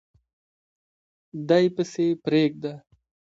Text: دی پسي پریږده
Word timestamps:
دی 1.47 1.65
پسي 1.75 2.05
پریږده 2.23 2.73